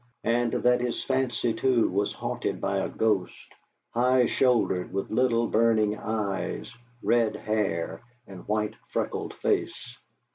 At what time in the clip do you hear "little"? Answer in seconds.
5.11-5.45